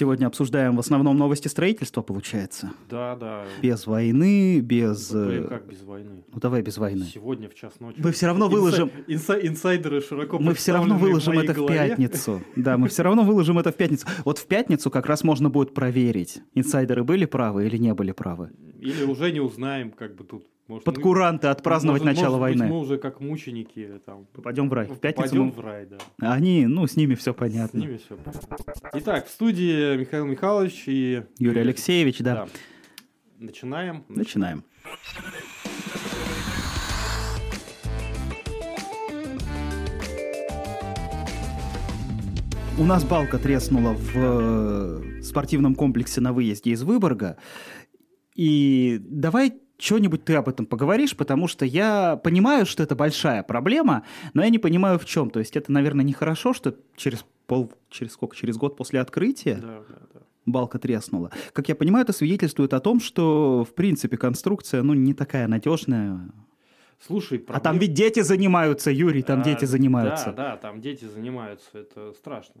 Сегодня 0.00 0.28
обсуждаем 0.28 0.76
в 0.76 0.80
основном 0.80 1.18
новости 1.18 1.46
строительства, 1.48 2.00
получается. 2.00 2.70
Да, 2.88 3.16
да. 3.16 3.44
Без 3.60 3.86
войны, 3.86 4.60
без... 4.60 5.10
Блин, 5.12 5.44
э, 5.44 5.48
как 5.48 5.66
без 5.66 5.82
войны? 5.82 6.24
Ну 6.32 6.40
давай 6.40 6.62
без 6.62 6.78
войны. 6.78 7.04
Сегодня 7.12 7.50
в 7.50 7.54
час 7.54 7.74
ночи. 7.80 8.00
Мы 8.02 8.10
все 8.12 8.24
равно 8.28 8.48
выложим... 8.48 8.90
инса- 9.08 9.38
инсайдеры 9.46 10.00
широко 10.00 10.38
Мы 10.38 10.54
все 10.54 10.72
равно 10.72 10.96
выложим 10.96 11.38
это 11.38 11.52
в 11.52 11.56
голове. 11.56 11.88
пятницу. 11.90 12.40
Да, 12.56 12.78
мы 12.78 12.88
все 12.88 13.02
равно 13.02 13.24
выложим 13.24 13.58
это 13.58 13.72
в 13.72 13.76
пятницу. 13.76 14.06
Вот 14.24 14.38
в 14.38 14.46
пятницу 14.46 14.90
как 14.90 15.04
раз 15.04 15.22
можно 15.22 15.50
будет 15.50 15.74
проверить, 15.74 16.40
инсайдеры 16.54 17.04
были 17.04 17.26
правы 17.26 17.66
или 17.66 17.76
не 17.76 17.92
были 17.92 18.12
правы. 18.12 18.52
Или 18.80 19.04
уже 19.04 19.30
не 19.32 19.40
узнаем, 19.40 19.90
как 19.90 20.16
бы 20.16 20.24
тут. 20.24 20.46
Может, 20.70 20.84
Под 20.84 20.98
мы- 20.98 21.02
куранты 21.02 21.48
отпраздновать 21.48 22.02
может- 22.02 22.16
начало 22.16 22.38
может 22.38 22.52
быть, 22.52 22.60
войны. 22.60 22.72
мы 22.72 22.80
уже 22.80 22.96
как 22.96 23.18
мученики 23.20 24.00
там. 24.06 24.26
Попадем 24.32 24.68
в 24.68 24.72
рай. 24.72 24.86
В 24.86 25.00
пятницу 25.00 25.24
Попадем 25.30 25.46
мы- 25.46 25.50
в 25.50 25.58
рай, 25.60 25.84
да. 25.86 25.98
А 26.22 26.32
Они, 26.34 26.64
ну, 26.64 26.86
с 26.86 26.94
ними 26.94 27.16
все 27.16 27.32
С 27.32 27.34
понятно. 27.34 27.78
ними 27.78 27.96
все 27.96 28.16
понятно. 28.16 28.90
Итак, 28.94 29.26
в 29.26 29.30
студии 29.30 29.96
Михаил 29.96 30.26
Михайлович 30.26 30.84
и... 30.86 31.24
Юрий 31.38 31.62
Алексеевич, 31.62 32.18
да. 32.20 32.34
Да. 32.34 32.48
Начинаем. 33.40 34.04
Начинаем. 34.08 34.62
У 42.78 42.84
нас 42.84 43.04
балка 43.04 43.38
треснула 43.38 43.92
в 43.92 44.12
э, 44.16 45.22
спортивном 45.22 45.74
комплексе 45.74 46.20
на 46.20 46.32
выезде 46.32 46.70
из 46.70 46.82
Выборга. 46.82 47.36
И 48.34 48.98
давай 49.02 49.52
что-нибудь 49.80 50.24
ты 50.24 50.34
об 50.34 50.48
этом 50.48 50.66
поговоришь, 50.66 51.16
потому 51.16 51.48
что 51.48 51.64
я 51.64 52.16
понимаю, 52.16 52.66
что 52.66 52.82
это 52.82 52.94
большая 52.94 53.42
проблема, 53.42 54.04
но 54.34 54.42
я 54.44 54.50
не 54.50 54.58
понимаю 54.58 54.98
в 54.98 55.04
чем. 55.04 55.30
То 55.30 55.38
есть 55.40 55.56
это, 55.56 55.72
наверное, 55.72 56.04
нехорошо, 56.04 56.52
что 56.52 56.74
через 56.96 57.24
пол, 57.46 57.72
через 57.88 58.12
сколько, 58.12 58.36
через 58.36 58.56
год 58.56 58.76
после 58.76 59.00
открытия 59.00 59.56
Да, 59.56 59.80
да, 59.88 59.96
да. 60.14 60.20
балка 60.46 60.78
треснула. 60.78 61.30
Как 61.52 61.68
я 61.68 61.74
понимаю, 61.74 62.04
это 62.04 62.12
свидетельствует 62.12 62.74
о 62.74 62.80
том, 62.80 63.00
что, 63.00 63.64
в 63.64 63.74
принципе, 63.74 64.16
конструкция, 64.16 64.82
ну, 64.82 64.94
не 64.94 65.14
такая 65.14 65.48
надежная. 65.48 66.20
Слушай, 67.04 67.38
А 67.48 67.54
там 67.54 67.60
проблем- 67.76 67.80
ведь 67.80 67.94
дети 67.94 68.20
занимаются, 68.20 68.90
Юрий, 68.90 69.22
там 69.22 69.40
А, 69.40 69.44
дети 69.44 69.64
занимаются. 69.64 70.26
Да, 70.32 70.50
да, 70.50 70.56
там 70.58 70.80
дети 70.82 71.06
занимаются, 71.06 71.70
это 71.72 72.12
страшно. 72.12 72.60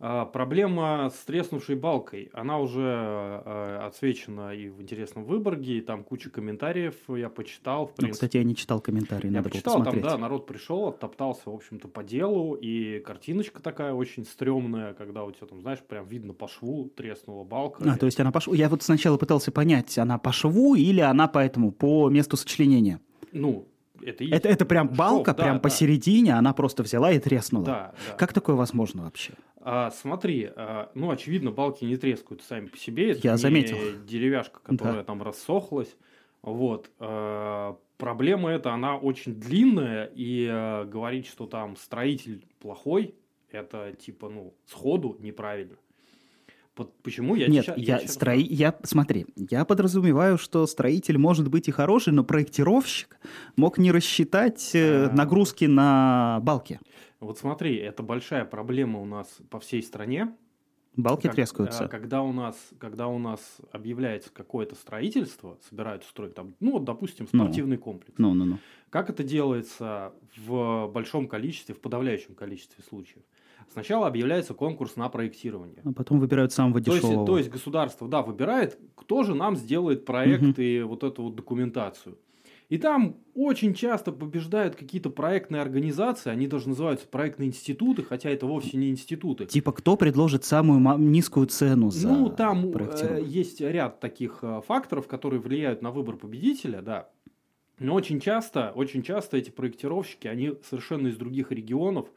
А, 0.00 0.26
проблема 0.26 1.10
с 1.14 1.24
треснувшей 1.24 1.76
балкой, 1.76 2.28
она 2.32 2.58
уже 2.58 2.82
а, 2.82 3.86
отсвечена 3.86 4.54
и 4.54 4.68
в 4.68 4.82
интересном 4.82 5.24
Выборге, 5.24 5.78
и 5.78 5.80
там 5.80 6.02
куча 6.02 6.30
комментариев 6.30 6.94
я 7.08 7.28
почитал. 7.28 7.86
В 7.86 8.02
Ну, 8.02 8.08
кстати, 8.10 8.36
я 8.36 8.44
не 8.44 8.56
читал 8.56 8.80
комментарии, 8.80 9.26
я 9.26 9.32
надо 9.32 9.44
было 9.44 9.52
почитал, 9.52 9.74
там, 9.74 9.84
посмотреть. 9.84 10.04
да, 10.04 10.18
народ 10.18 10.46
пришел, 10.46 10.88
оттоптался, 10.88 11.48
в 11.50 11.54
общем-то, 11.54 11.88
по 11.88 12.02
делу, 12.02 12.54
и 12.54 12.98
картиночка 13.00 13.62
такая 13.62 13.92
очень 13.94 14.24
стрёмная, 14.24 14.94
когда 14.94 15.24
у 15.24 15.30
тебя 15.30 15.46
там, 15.46 15.60
знаешь, 15.60 15.80
прям 15.80 16.06
видно 16.06 16.32
по 16.32 16.48
шву 16.48 16.90
треснула 16.96 17.44
балка. 17.44 17.84
А, 17.90 17.96
то 17.96 18.06
есть 18.06 18.18
она 18.18 18.32
по 18.32 18.40
шву. 18.40 18.54
Я 18.54 18.68
вот 18.68 18.82
сначала 18.82 19.16
пытался 19.16 19.52
понять, 19.52 19.96
она 19.96 20.18
по 20.18 20.32
шву 20.32 20.74
или 20.74 21.00
она 21.00 21.28
по 21.28 21.38
этому, 21.38 21.70
по 21.70 22.10
месту 22.10 22.36
сочленения. 22.36 23.00
Ну, 23.32 23.68
это 24.02 24.24
Это, 24.24 24.48
это 24.48 24.64
прям 24.66 24.88
шов, 24.88 24.96
балка, 24.96 25.32
да, 25.34 25.42
прям 25.42 25.54
да. 25.56 25.60
посередине, 25.60 26.34
она 26.34 26.52
просто 26.52 26.82
взяла 26.82 27.12
и 27.12 27.18
треснула. 27.18 27.64
Да, 27.64 27.94
да. 28.08 28.14
Как 28.16 28.32
такое 28.32 28.56
возможно 28.56 29.04
вообще? 29.04 29.32
А, 29.60 29.90
смотри, 29.90 30.50
а, 30.56 30.90
ну, 30.94 31.10
очевидно, 31.10 31.50
балки 31.50 31.84
не 31.84 31.96
трескают 31.96 32.42
сами 32.42 32.66
по 32.66 32.76
себе. 32.76 33.12
Это 33.12 33.20
Я 33.22 33.32
не 33.32 33.38
заметил. 33.38 33.76
деревяшка, 34.06 34.60
которая 34.62 34.96
Да. 34.96 35.04
там 35.04 35.22
рассохлась. 35.22 35.96
Вот. 36.42 36.90
А, 36.98 37.76
проблема 37.96 38.50
эта, 38.50 38.72
она 38.72 38.96
очень 38.98 39.34
длинная, 39.34 40.10
и 40.14 40.46
а, 40.50 40.84
говорить, 40.84 41.26
что 41.26 41.46
там 41.46 41.76
строитель 41.76 42.44
плохой, 42.60 43.14
это 43.50 43.92
типа, 43.92 44.28
ну, 44.28 44.52
сходу 44.66 45.16
неправильно. 45.20 45.76
Почему 47.02 47.36
я 47.36 47.46
Нет, 47.46 47.66
ща- 47.66 47.74
я, 47.76 47.98
щас 48.00 48.14
строи... 48.14 48.42
я, 48.42 48.76
смотри, 48.82 49.26
я 49.36 49.64
подразумеваю, 49.64 50.38
что 50.38 50.66
строитель 50.66 51.18
может 51.18 51.48
быть 51.48 51.68
и 51.68 51.70
хороший, 51.70 52.12
но 52.12 52.24
проектировщик 52.24 53.16
мог 53.56 53.78
не 53.78 53.92
рассчитать 53.92 54.72
э, 54.74 55.06
А. 55.06 55.12
нагрузки 55.14 55.66
на 55.66 56.40
балки. 56.42 56.80
Вот 57.20 57.38
смотри, 57.38 57.76
это 57.76 58.02
большая 58.02 58.44
проблема 58.44 59.00
у 59.00 59.04
нас 59.04 59.38
по 59.50 59.60
всей 59.60 59.82
стране. 59.82 60.34
Балки 60.96 61.26
Как- 61.26 61.34
трескаются. 61.36 61.84
а, 61.84 61.88
Когда 61.88 62.22
у 62.22 62.32
нас, 62.32 62.56
когда 62.78 63.06
у 63.08 63.18
нас 63.18 63.40
объявляется 63.72 64.30
какое-то 64.32 64.74
строительство, 64.74 65.58
собираются 65.68 66.08
строить 66.10 66.34
там, 66.34 66.54
ну 66.60 66.72
вот, 66.72 66.84
допустим, 66.84 67.28
Ну. 67.32 67.44
спортивный 67.44 67.76
комплекс. 67.78 68.14
Ну, 68.18 68.34
ну, 68.34 68.44
ну. 68.44 68.58
Как 68.90 69.10
это 69.10 69.22
делается 69.24 70.12
в 70.36 70.88
большом 70.92 71.26
количестве, 71.28 71.74
в 71.74 71.80
подавляющем 71.80 72.34
количестве 72.34 72.82
случаев? 72.88 73.22
Сначала 73.72 74.06
объявляется 74.06 74.54
конкурс 74.54 74.96
на 74.96 75.08
проектирование. 75.08 75.80
А 75.84 75.92
потом 75.92 76.20
выбирают 76.20 76.52
самого 76.52 76.80
То 76.80 76.92
есть, 76.92 77.02
дешевого. 77.02 77.26
то 77.26 77.38
есть 77.38 77.50
государство, 77.50 78.08
да, 78.08 78.22
выбирает, 78.22 78.78
кто 78.94 79.22
же 79.22 79.34
нам 79.34 79.56
сделает 79.56 80.04
проект 80.04 80.58
и 80.58 80.82
вот 80.82 81.04
эту 81.04 81.24
вот 81.24 81.34
документацию. 81.34 82.18
И 82.70 82.78
там 82.78 83.16
очень 83.34 83.74
часто 83.74 84.10
побеждают 84.10 84.74
какие-то 84.74 85.10
проектные 85.10 85.60
организации, 85.60 86.30
они 86.30 86.46
даже 86.46 86.68
называются 86.70 87.06
проектные 87.06 87.50
институты, 87.50 88.02
хотя 88.02 88.30
это 88.30 88.46
вовсе 88.46 88.76
не 88.78 88.90
институты. 88.90 89.44
Типа, 89.46 89.72
кто 89.72 89.96
предложит 89.96 90.44
самую 90.44 90.98
низкую 90.98 91.46
цену 91.46 91.90
за 91.90 92.08
Ну, 92.08 92.30
там 92.30 92.66
э, 92.74 93.22
есть 93.22 93.60
ряд 93.60 94.00
таких 94.00 94.38
э, 94.42 94.62
факторов, 94.66 95.06
которые 95.06 95.40
влияют 95.40 95.82
на 95.82 95.90
выбор 95.90 96.16
победителя, 96.16 96.80
да. 96.80 97.10
Но 97.78 97.94
очень 97.94 98.20
часто, 98.20 98.72
очень 98.74 99.02
часто 99.02 99.36
эти 99.36 99.50
проектировщики, 99.50 100.26
они 100.26 100.54
совершенно 100.68 101.08
из 101.08 101.16
других 101.16 101.50
регионов. 101.50 102.08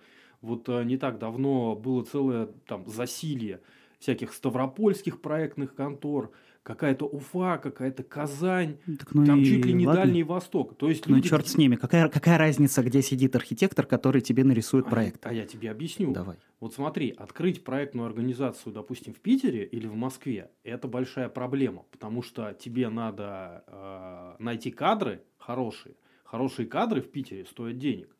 Вот 0.42 0.70
э, 0.70 0.84
не 0.84 0.98
так 0.98 1.18
давно 1.20 1.76
было 1.76 2.04
целое 2.04 2.48
там 2.68 2.88
засилье 2.88 3.62
всяких 4.00 4.34
ставропольских 4.34 5.22
проектных 5.22 5.74
контор, 5.74 6.32
какая-то 6.68 7.06
Уфа, 7.06 7.58
какая-то 7.58 8.04
Казань, 8.04 8.78
Так, 9.00 9.14
ну 9.14 9.26
там 9.26 9.40
и 9.40 9.46
чуть 9.46 9.66
ли 9.66 9.74
не 9.74 9.88
ладно. 9.88 10.04
Дальний 10.04 10.24
Восток. 10.24 10.76
То 10.78 10.90
есть 10.90 11.08
Ну, 11.08 11.16
люди- 11.16 11.30
черт 11.30 11.48
с 11.48 11.58
ними. 11.58 11.78
Какая, 11.78 12.10
какая 12.10 12.38
разница, 12.38 12.84
где 12.84 13.02
сидит 13.02 13.36
архитектор, 13.38 13.86
который 13.86 14.20
тебе 14.22 14.44
нарисует 14.44 14.86
А 14.88 14.90
проект? 14.90 15.26
А 15.26 15.34
я 15.34 15.46
тебе 15.46 15.72
объясню. 15.72 16.12
Давай. 16.12 16.36
Вот 16.60 16.74
смотри, 16.74 17.12
открыть 17.12 17.64
проектную 17.64 18.06
организацию, 18.06 18.74
допустим, 18.74 19.14
в 19.14 19.20
Питере 19.20 19.64
или 19.66 19.88
в 19.88 19.96
Москве, 19.96 20.52
это 20.64 20.90
большая 20.90 21.30
проблема, 21.30 21.86
потому 21.90 22.22
что 22.22 22.54
тебе 22.54 22.90
надо 22.90 23.64
э, 23.68 24.36
найти 24.40 24.70
кадры 24.72 25.22
хорошие. 25.38 25.96
Хорошие 26.26 26.66
кадры 26.68 27.02
в 27.02 27.10
Питере 27.10 27.46
стоят 27.46 27.78
денег. 27.78 28.14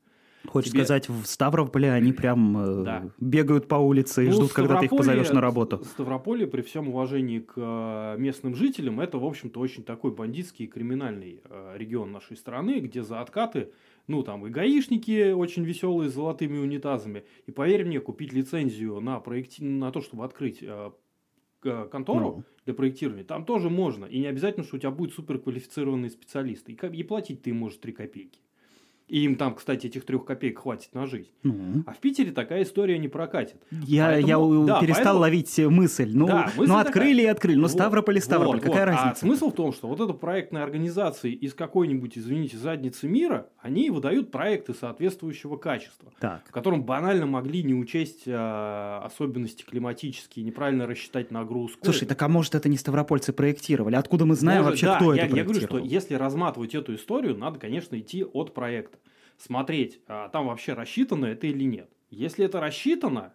Хочешь 0.48 0.72
Тебе- 0.72 0.84
сказать, 0.86 1.10
в 1.10 1.26
Ставрополе 1.26 1.92
они 1.92 2.14
прям 2.14 2.58
э, 2.58 2.84
Да. 2.84 3.10
бегают 3.20 3.68
по 3.68 3.76
улице 3.76 4.24
и 4.26 4.28
Ну, 4.28 4.34
ждут, 4.34 4.54
когда 4.54 4.80
ты 4.80 4.86
их 4.86 4.92
позовешь 4.92 5.30
на 5.32 5.42
работу. 5.42 5.84
Ставрополье, 5.84 6.48
при 6.48 6.62
всем 6.62 6.90
уважении 6.90 7.40
к 7.40 7.54
э, 7.56 8.16
местным 8.18 8.56
жителям, 8.56 9.00
это, 9.00 9.18
в 9.18 9.26
общем-то, 9.26 9.60
очень 9.60 9.84
такой 9.84 10.12
бандитский 10.12 10.66
и 10.66 10.68
криминальный 10.68 11.42
э, 11.44 11.74
регион 11.78 12.12
нашей 12.12 12.38
страны, 12.38 12.80
где 12.80 13.04
за 13.04 13.22
откаты, 13.22 13.72
ну, 14.08 14.24
там 14.24 14.48
и 14.48 14.50
гаишники 14.50 15.32
очень 15.34 15.64
веселые 15.66 16.10
с 16.10 16.14
золотыми 16.14 16.58
унитазами. 16.58 17.24
И 17.46 17.52
поверь 17.52 17.86
мне, 17.86 18.00
купить 18.00 18.32
лицензию 18.34 19.00
на, 19.02 19.20
проекти... 19.20 19.62
на 19.64 19.92
то, 19.92 20.02
чтобы 20.02 20.24
открыть 20.24 20.60
э, 20.62 20.92
контору 21.62 22.20
Ну. 22.38 22.44
для 22.66 22.74
проектирования, 22.74 23.24
там 23.26 23.44
тоже 23.44 23.70
можно. 23.70 24.06
И 24.06 24.20
не 24.20 24.28
обязательно, 24.28 24.64
что 24.66 24.78
у 24.78 24.80
тебя 24.80 24.92
будет 24.92 25.14
суперквалифицированный 25.14 26.10
специалист. 26.10 26.70
И, 26.70 26.74
и 26.74 27.04
платить 27.04 27.42
ты 27.42 27.54
можешь 27.54 27.80
3 27.80 27.92
копейки. 27.92 28.40
И 29.08 29.22
им 29.24 29.38
там, 29.38 29.56
кстати, 29.56 29.88
этих 29.88 30.06
трех 30.06 30.26
копеек 30.26 30.60
хватит 30.60 30.94
на 30.94 31.06
жизнь. 31.08 31.30
Ну. 31.44 31.84
А 31.88 31.94
в 31.94 31.98
Питере 32.00 32.32
такая 32.32 32.64
история 32.64 32.98
не 33.00 33.08
прокатит. 33.08 33.56
Я, 33.72 34.08
Поэтому- 34.08 34.62
я 34.62 34.74
да, 34.74 34.80
перестал 34.82 35.04
поэтому- 35.04 35.20
ловить 35.22 35.58
мысль. 35.60 36.12
Ну, 36.14 36.28
Да, 36.28 36.44
мысль 36.48 36.60
ну 36.60 36.66
такая. 36.66 36.82
открыли 36.82 37.22
и 37.22 37.26
открыли. 37.26 37.56
Ну, 37.56 37.62
Вот, 37.62 37.72
Ставрополь 37.72 38.18
и 38.18 38.20
Ставрополь. 38.20 38.58
вот, 38.58 38.66
Какая 38.66 38.86
вот. 38.86 38.94
А 38.94 39.04
разница? 39.06 39.22
смысл 39.26 39.50
в 39.52 39.54
том, 39.56 39.72
что 39.72 39.88
вот 39.88 40.02
эта 40.02 40.12
проектная 40.12 40.64
организация 40.64 41.32
из 41.32 41.54
какой-нибудь, 41.54 42.18
извините, 42.18 42.58
задницы 42.58 43.08
мира, 43.08 43.48
они 43.62 43.90
выдают 43.92 44.30
проекты 44.30 44.74
соответствующего 44.74 45.56
качества, 45.56 46.12
Так. 46.20 46.44
в 46.46 46.52
котором 46.52 46.84
банально 46.84 47.26
могли 47.28 47.64
не 47.64 47.76
учесть 47.76 48.24
а, 48.28 49.04
особенности 49.06 49.64
климатические, 49.64 50.44
неправильно 50.44 50.86
рассчитать 50.86 51.32
нагрузку. 51.32 51.80
Слушай, 51.86 52.10
так 52.10 52.22
а 52.22 52.28
может 52.28 52.56
это 52.56 52.68
не 52.68 52.76
ставропольцы 52.78 53.32
проектировали? 53.32 53.96
Откуда 53.96 54.26
мы 54.26 54.36
знаем 54.36 54.64
Может, 54.64 54.72
вообще, 54.82 54.86
да, 54.88 54.96
кто 54.98 55.14
я, 55.14 55.26
это 55.28 55.36
я 55.38 55.44
говорю, 55.44 55.60
что 55.62 55.68
проектировал? 55.70 55.90
если 55.90 56.16
разматывать 56.16 56.76
эту 56.76 56.94
историю, 56.96 57.38
надо, 57.38 57.58
конечно, 57.58 57.98
идти 57.98 58.26
от 58.26 58.54
проекта. 58.54 58.97
Смотреть, 59.38 60.00
а 60.08 60.30
там 60.30 60.48
вообще 60.48 60.74
рассчитано 60.74 61.26
это 61.28 61.48
или 61.48 61.64
нет. 61.64 61.90
Если 62.10 62.46
это 62.46 62.60
рассчитано, 62.60 63.34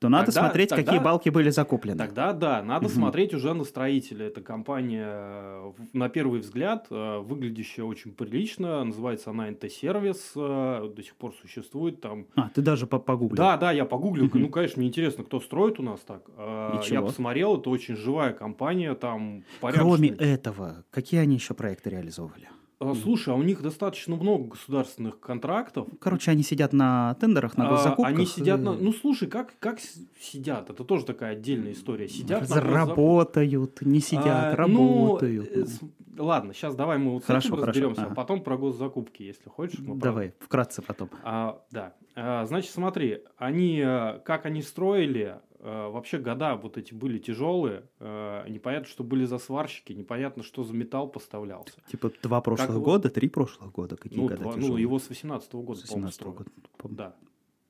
То 0.00 0.08
надо 0.08 0.26
тогда- 0.26 0.40
смотреть, 0.42 0.68
тогда- 0.68 0.84
какие 0.84 1.02
балки 1.02 1.28
были 1.28 1.50
закуплены. 1.50 1.98
Тогда 1.98 2.32
да, 2.32 2.62
надо 2.62 2.84
Мгм. 2.86 2.94
смотреть 2.94 3.34
уже 3.34 3.52
на 3.54 3.64
строителя. 3.64 4.26
Эта 4.26 4.40
компания, 4.42 5.06
э, 5.10 5.72
на 5.92 6.08
первый 6.08 6.38
взгляд, 6.40 6.86
э, 6.90 7.18
выглядящая 7.18 7.84
очень 7.84 8.12
прилично. 8.12 8.84
Называется 8.84 9.30
она 9.30 9.48
NT 9.48 9.68
Сервис, 9.68 10.32
э, 10.36 10.92
до 10.94 11.02
сих 11.02 11.16
пор 11.16 11.34
существует 11.40 12.00
там. 12.00 12.26
А, 12.36 12.48
ты 12.50 12.60
даже 12.62 12.86
по- 12.86 13.00
погуглил. 13.00 13.36
Да, 13.38 13.56
да, 13.56 13.72
я 13.72 13.84
погуглил. 13.86 14.26
Мгм. 14.26 14.40
Ну, 14.42 14.48
конечно, 14.50 14.78
мне 14.78 14.88
интересно, 14.88 15.24
кто 15.24 15.40
строит 15.40 15.80
у 15.80 15.82
нас 15.82 15.98
так. 16.00 16.28
И 16.28 16.92
Я 16.94 17.02
посмотрел, 17.02 17.58
это 17.58 17.70
очень 17.70 17.96
живая 17.96 18.32
компания, 18.32 18.94
там 18.94 19.42
порядочный- 19.60 20.10
Кроме 20.10 20.32
этого, 20.32 20.84
какие 20.90 21.20
они 21.20 21.34
еще 21.36 21.54
проекты 21.54 21.90
реализовывали? 21.90 22.48
А, 22.80 22.94
слушай, 22.94 23.30
а 23.34 23.36
у 23.36 23.42
них 23.42 23.60
достаточно 23.60 24.14
много 24.14 24.50
государственных 24.50 25.18
контрактов. 25.18 25.88
Короче, 26.00 26.30
они 26.30 26.44
сидят 26.44 26.72
на 26.72 27.14
тендерах, 27.14 27.56
на 27.56 27.66
А, 27.66 27.70
госзакупках. 27.70 28.14
Они 28.14 28.24
сидят 28.24 28.60
на... 28.62 28.72
Ну, 28.72 28.92
слушай, 28.92 29.26
как, 29.26 29.58
как 29.58 29.80
сидят? 30.20 30.70
Это 30.70 30.84
тоже 30.84 31.04
такая 31.04 31.32
отдельная 31.32 31.72
история. 31.72 32.08
Сидят 32.08 32.42
на 32.42 32.46
госзакупках. 32.46 32.72
Заработают, 32.74 33.80
не 33.82 34.00
сидят, 34.00 34.54
А, 34.58 34.66
ну, 34.68 35.06
работают. 35.06 35.50
э, 35.56 35.66
с- 35.66 35.80
Ладно, 36.18 36.52
сейчас 36.52 36.74
давай 36.74 36.98
мы 36.98 37.12
вот 37.12 37.24
Хорошо, 37.24 37.44
с 37.44 37.46
этим 37.48 37.56
хорошо, 37.60 37.66
разберемся, 37.70 38.02
ага. 38.02 38.12
а 38.12 38.14
потом 38.14 38.42
про 38.42 38.56
госзакупки, 38.56 39.22
если 39.22 39.48
хочешь. 39.48 39.78
мы 39.80 39.94
про- 39.98 40.04
Давай, 40.08 40.34
вкратце 40.40 40.82
потом. 40.82 41.08
А, 41.22 41.62
да. 41.70 41.94
А, 42.14 42.44
значит, 42.46 42.70
смотри, 42.72 43.22
они, 43.36 43.80
э, 43.84 44.18
как 44.24 44.46
они 44.46 44.62
строили, 44.62 45.36
э, 45.60 45.88
вообще 45.90 46.18
года 46.18 46.56
вот 46.56 46.76
эти 46.76 46.92
были 46.94 47.18
тяжелые, 47.18 47.84
э, 48.00 48.44
непонятно, 48.48 48.86
что 48.88 49.04
были 49.04 49.24
за 49.24 49.38
сварщики, 49.38 49.92
непонятно, 49.92 50.42
что 50.42 50.64
за 50.64 50.74
металл 50.74 51.08
поставлялся. 51.08 51.74
Типа 51.90 52.10
два 52.22 52.40
прошлых 52.40 52.70
его- 52.70 52.80
года, 52.80 53.08
три 53.10 53.28
прошлых 53.28 53.72
года. 53.72 53.96
Какие 53.96 54.18
Ну, 54.18 54.24
года 54.28 54.36
два- 54.36 54.52
ну, 54.52 54.58
тяжелые? 54.60 54.82
его 54.82 54.98
с 54.98 55.08
18 55.08 55.62
года, 55.62 55.80
С 55.80 55.88
по-моему, 55.88 56.10
17 56.10 56.14
строили. 56.14 56.36
года. 56.38 56.50
помню. 56.76 56.96
Да. 56.96 57.14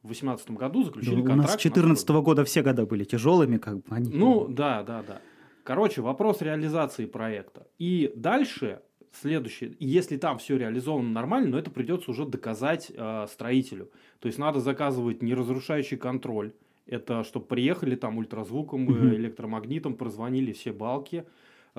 В 0.03 0.09
18 0.09 0.57
году 0.57 0.81
Да, 0.81 0.87
заключили 0.87 1.15
у 1.21 1.25
контракт. 1.25 1.37
нас 1.43 1.51
с 1.51 1.55
на 1.55 1.59
14 1.61 2.21
года 2.23 2.45
все 2.45 2.63
года 2.63 2.87
были 2.87 3.05
тяжелыми, 3.05 3.57
как 3.59 3.77
бы 3.77 3.83
они. 3.91 4.11
Ну, 4.13 4.47
да, 4.49 4.83
да, 4.85 5.03
да. 5.07 5.21
Короче, 5.69 6.01
вопрос 6.01 6.41
реализации 6.41 7.05
проекта. 7.05 7.67
И 7.79 8.11
дальше 8.17 8.81
следующее, 9.13 9.77
если 9.79 10.17
там 10.17 10.39
все 10.39 10.57
реализовано 10.57 11.11
нормально, 11.11 11.51
но 11.51 11.59
это 11.59 11.71
придется 11.71 12.11
уже 12.11 12.25
доказать 12.25 12.91
э, 12.91 13.27
строителю. 13.29 13.91
То 14.19 14.29
есть 14.29 14.39
надо 14.39 14.61
заказывать 14.61 15.23
неразрушающий 15.23 15.99
контроль. 15.99 16.53
Это 16.87 17.23
чтобы 17.23 17.45
приехали 17.45 17.97
там 17.97 18.17
ультразвуком, 18.17 18.85
Мгм. 18.85 19.15
электромагнитом, 19.17 19.95
прозвонили 19.95 20.53
все 20.53 20.73
балки, 20.73 21.25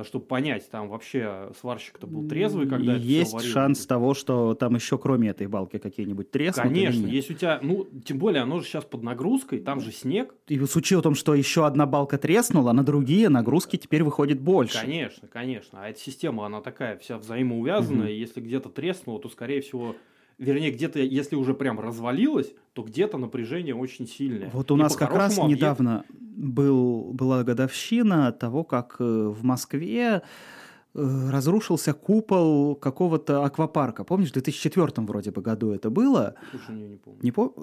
чтобы 0.03 0.25
понять, 0.25 0.69
там 0.69 0.89
вообще 0.89 1.51
сварщик-то 1.59 2.07
был 2.07 2.27
трезвый, 2.27 2.67
когда 2.67 2.93
И 2.93 2.97
это 2.97 3.05
есть 3.05 3.33
варил. 3.33 3.49
шанс 3.49 3.85
того, 3.85 4.13
что 4.13 4.53
там 4.53 4.75
еще 4.75 4.97
кроме 4.97 5.29
этой 5.29 5.47
балки 5.47 5.77
какие-нибудь 5.77 6.31
треснут 6.31 6.65
Конечно, 6.67 7.05
если 7.07 7.33
у 7.33 7.37
тебя, 7.37 7.59
ну, 7.61 7.87
тем 8.05 8.17
более 8.17 8.43
оно 8.43 8.59
же 8.59 8.65
сейчас 8.65 8.85
под 8.85 9.03
нагрузкой, 9.03 9.59
там 9.59 9.79
же 9.81 9.91
снег, 9.91 10.33
И 10.47 10.59
с 10.59 10.75
учетом, 10.75 11.15
что 11.15 11.35
еще 11.35 11.65
одна 11.65 11.85
балка 11.85 12.17
треснула, 12.17 12.71
на 12.71 12.83
другие 12.83 13.29
нагрузки 13.29 13.77
теперь 13.77 14.03
выходит 14.03 14.39
больше. 14.39 14.79
Конечно, 14.79 15.27
конечно. 15.27 15.79
А 15.81 15.89
эта 15.89 15.99
система, 15.99 16.45
она 16.45 16.61
такая 16.61 16.97
вся 16.97 17.17
взаимоувязанная. 17.17 18.09
И 18.11 18.19
Если 18.19 18.41
где-то 18.41 18.69
треснуло, 18.69 19.19
то, 19.19 19.29
скорее 19.29 19.61
всего, 19.61 19.95
вернее, 20.39 20.71
где-то, 20.71 20.99
если 20.99 21.35
уже 21.35 21.53
прям 21.53 21.79
развалилось, 21.79 22.53
то 22.73 22.81
где-то 22.81 23.17
напряжение 23.17 23.75
очень 23.75 24.07
сильное. 24.07 24.49
Вот 24.53 24.71
у 24.71 24.75
нас 24.75 24.95
как 24.95 25.13
раз 25.13 25.37
объект- 25.37 25.57
недавно 25.57 26.05
был, 26.09 27.11
была 27.13 27.43
годовщина 27.43 28.31
того, 28.31 28.63
как 28.63 28.95
э, 28.99 29.03
в 29.03 29.43
Москве 29.43 30.21
э, 30.95 31.29
разрушился 31.29 31.93
купол 31.93 32.75
какого-то 32.75 33.43
аквапарка. 33.43 34.03
Помнишь, 34.03 34.29
в 34.29 34.33
2004 34.33 35.05
вроде 35.05 35.31
бы 35.31 35.41
году 35.41 35.71
это 35.71 35.89
было? 35.89 36.35
Слушай, 36.51 36.75
не, 36.75 36.87
не 36.87 36.95
помню. 36.97 37.19
Не 37.21 37.31
по... 37.31 37.53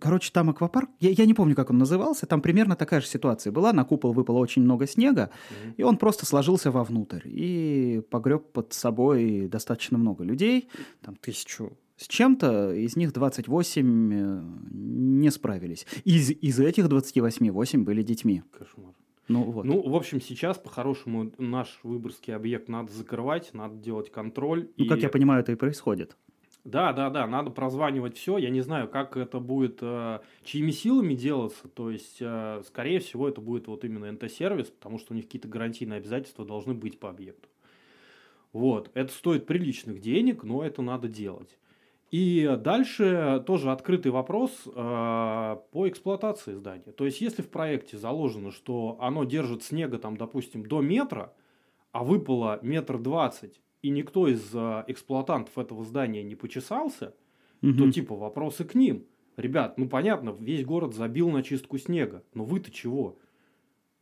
Короче, 0.00 0.30
там 0.32 0.50
аквапарк, 0.50 0.90
я, 1.00 1.10
я 1.10 1.24
не 1.24 1.34
помню, 1.34 1.54
как 1.54 1.70
он 1.70 1.78
назывался, 1.78 2.26
там 2.26 2.42
примерно 2.42 2.74
такая 2.76 3.00
же 3.00 3.06
ситуация 3.06 3.52
была, 3.52 3.72
на 3.72 3.84
купол 3.84 4.12
выпало 4.12 4.38
очень 4.38 4.62
много 4.62 4.86
снега, 4.86 5.30
Мгм. 5.50 5.74
и 5.76 5.82
он 5.84 5.96
просто 5.98 6.26
сложился 6.26 6.70
вовнутрь 6.70 7.22
и 7.26 8.02
погреб 8.10 8.50
под 8.52 8.72
собой 8.72 9.46
достаточно 9.48 9.96
много 9.96 10.24
людей, 10.24 10.68
там 11.00 11.14
тысячу 11.16 11.76
с 11.96 12.06
чем-то, 12.08 12.74
из 12.74 12.96
них 12.96 13.12
28 13.12 14.12
э, 14.12 14.42
не 14.70 15.30
справились. 15.30 15.86
Из, 16.04 16.30
из 16.30 16.60
этих 16.60 16.88
28 16.88 17.50
8 17.50 17.84
были 17.84 18.02
детьми. 18.02 18.42
Кошмар. 18.56 18.92
Ну 19.26 19.42
вот. 19.50 19.64
Ну, 19.64 19.82
в 19.88 19.94
общем, 19.94 20.20
сейчас, 20.20 20.58
по-хорошему, 20.58 21.32
наш 21.38 21.80
выборгский 21.82 22.34
объект 22.34 22.68
надо 22.68 22.92
закрывать, 22.92 23.52
надо 23.52 23.74
делать 23.76 24.10
контроль. 24.10 24.68
Ну, 24.76 24.84
и- 24.84 24.88
как 24.88 25.00
я 25.02 25.08
понимаю, 25.08 25.40
это 25.40 25.52
и 25.52 25.54
происходит. 25.56 26.16
Да, 26.68 26.92
да, 26.92 27.08
да, 27.08 27.26
надо 27.26 27.50
прозванивать 27.50 28.18
все. 28.18 28.36
Я 28.36 28.50
не 28.50 28.60
знаю, 28.60 28.88
как 28.88 29.16
это 29.16 29.40
будет, 29.40 29.78
э, 29.80 30.20
чьими 30.44 30.70
силами 30.70 31.14
делаться. 31.14 31.66
То 31.68 31.90
есть, 31.90 32.18
э, 32.20 32.60
скорее 32.66 32.98
всего, 32.98 33.26
это 33.26 33.40
будет 33.40 33.68
вот 33.68 33.86
именно 33.86 34.12
НТ-сервис, 34.12 34.66
потому 34.66 34.98
что 34.98 35.14
у 35.14 35.16
них 35.16 35.24
какие-то 35.24 35.48
гарантийные 35.48 35.96
обязательства 35.96 36.44
должны 36.44 36.74
быть 36.74 37.00
по 37.00 37.08
объекту. 37.08 37.48
Вот, 38.52 38.90
это 38.92 39.10
стоит 39.10 39.46
приличных 39.46 40.00
денег, 40.00 40.42
но 40.44 40.62
это 40.62 40.82
надо 40.82 41.08
делать. 41.08 41.58
И 42.10 42.58
дальше 42.60 43.42
тоже 43.46 43.72
открытый 43.72 44.12
вопрос 44.12 44.50
э, 44.66 44.70
по 44.70 45.88
эксплуатации 45.88 46.52
здания. 46.52 46.92
То 46.92 47.06
есть, 47.06 47.22
если 47.22 47.40
в 47.40 47.48
проекте 47.48 47.96
заложено, 47.96 48.50
что 48.50 48.98
оно 49.00 49.24
держит 49.24 49.62
снега, 49.62 49.98
там, 49.98 50.18
допустим, 50.18 50.66
до 50.66 50.82
метра, 50.82 51.32
а 51.92 52.04
выпало 52.04 52.58
метр 52.60 52.98
двадцать, 52.98 53.62
и 53.82 53.90
никто 53.90 54.28
из 54.28 54.54
э, 54.54 54.84
эксплуатантов 54.88 55.56
этого 55.58 55.84
здания 55.84 56.22
не 56.22 56.34
почесался, 56.34 57.14
то 57.60 57.66
Мгм. 57.66 57.90
типа 57.90 58.14
вопросы 58.16 58.64
к 58.64 58.74
ним. 58.74 59.06
Ребят, 59.36 59.78
ну 59.78 59.88
понятно, 59.88 60.30
весь 60.38 60.64
город 60.64 60.94
забил 60.94 61.30
на 61.30 61.42
чистку 61.42 61.78
снега, 61.78 62.24
но 62.34 62.44
вы-то 62.44 62.70
чего? 62.70 63.18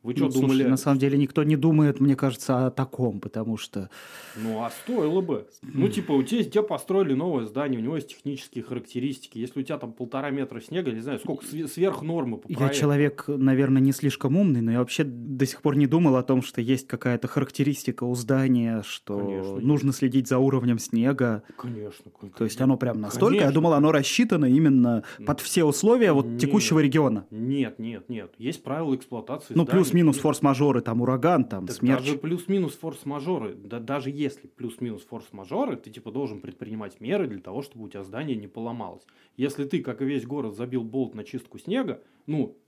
Вы 0.07 0.15
что 0.15 0.27
Ну, 0.27 0.31
слушай, 0.31 0.43
думали? 0.47 0.63
на 0.65 0.77
самом 0.77 0.99
деле 1.01 1.19
никто 1.19 1.43
не 1.43 1.57
думает, 1.57 1.99
мне 1.99 2.15
кажется, 2.15 2.67
о 2.67 2.71
таком, 2.71 3.19
потому 3.21 3.57
что 3.57 3.91
Ну, 4.37 4.63
а 4.63 4.71
стоило 4.71 5.21
бы. 5.21 5.49
Ну, 5.63 5.89
типа, 5.89 6.13
у 6.13 6.23
тебя, 6.23 6.45
тебе 6.45 6.63
построили 6.63 7.13
новое 7.15 7.45
здание, 7.45 7.81
у 7.81 7.83
него 7.83 7.97
есть 7.97 8.09
технические 8.11 8.63
характеристики. 8.63 9.39
Если 9.39 9.59
у 9.61 9.63
тебя 9.65 9.79
там 9.79 9.93
полтора 9.93 10.31
метра 10.31 10.61
снега, 10.61 10.93
не 10.93 11.01
знаю, 11.01 11.19
сколько 11.19 11.45
све- 11.45 11.67
сверх 11.67 12.03
нормы 12.03 12.37
по 12.39 12.47
я 12.53 12.69
человек, 12.69 13.25
наверное, 13.27 13.83
не 13.83 13.91
слишком 13.93 14.37
умный, 14.37 14.61
но 14.61 14.71
я 14.71 14.79
вообще 14.79 15.03
до 15.05 15.45
сих 15.45 15.61
пор 15.61 15.77
не 15.77 15.87
думал 15.89 16.15
о 16.17 16.23
том, 16.23 16.41
что 16.43 16.61
есть 16.61 16.87
какая-то 16.87 17.27
характеристика 17.27 18.05
у 18.05 18.15
здания, 18.15 18.83
что 18.87 19.19
Конечно, 19.19 19.57
нужно 19.61 19.93
следить 19.93 20.29
за 20.29 20.39
уровнем 20.39 20.79
снега. 20.79 21.43
Конечно. 21.57 22.11
кон- 22.13 22.31
То 22.31 22.45
есть 22.45 22.61
оно 22.61 22.77
прям 22.77 23.01
настолько, 23.01 23.35
я 23.35 23.41
Конечно. 23.41 23.55
думал, 23.55 23.73
оно 23.73 23.91
рассчитано 23.91 24.45
именно 24.47 25.03
под 25.27 25.41
все 25.41 25.65
условия 25.65 26.13
вот 26.13 26.27
Нет. 26.27 26.41
текущего 26.41 26.79
региона. 26.79 27.27
Нет, 27.31 27.79
нет, 27.81 28.09
нет. 28.09 28.33
Есть 28.39 28.63
правила 28.63 28.95
эксплуатации 28.95 29.55
Ну, 29.55 29.65
зданий. 29.65 29.81
Плюс-минус 29.97 30.19
форс-мажоры, 30.19 30.81
там 30.83 31.01
ураган, 31.01 31.45
там 31.45 31.67
Так 31.67 31.77
смерч. 31.77 32.05
даже 32.05 32.19
плюс-минус 32.19 32.77
форс-мажоры, 32.77 33.55
да, 33.55 33.81
даже 33.81 34.11
если 34.11 34.47
плюс-минус 34.47 35.07
форс-мажоры, 35.07 35.77
ты 35.77 35.91
типа 35.91 36.11
должен 36.11 36.41
предпринимать 36.41 37.01
меры 37.01 37.27
для 37.27 37.41
того, 37.41 37.63
чтобы 37.63 37.87
у 37.87 37.89
тебя 37.89 38.03
здание 38.05 38.37
не 38.37 38.47
поломалось. 38.47 39.03
Если 39.37 39.65
ты, 39.65 39.83
как 39.83 40.03
и 40.03 40.05
весь 40.05 40.27
город, 40.27 40.55
забил 40.55 40.83
болт 40.83 41.15
на 41.15 41.25
чистку 41.25 41.59
снега, 41.59 42.03
ну, 42.27 42.59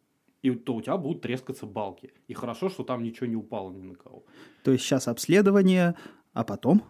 и 0.42 0.50
то 0.52 0.74
у 0.74 0.80
тебя 0.80 0.96
будут 0.96 1.20
трескаться 1.22 1.66
балки. 1.66 2.12
И 2.28 2.34
хорошо, 2.34 2.70
что 2.70 2.82
там 2.82 3.02
ничего 3.02 3.26
не 3.26 3.36
упало 3.36 3.72
ни 3.72 3.82
на 3.82 3.94
кого. 3.94 4.24
То 4.64 4.72
есть 4.72 4.84
сейчас 4.84 5.08
обследование, 5.08 5.96
а 6.32 6.44
потом? 6.44 6.82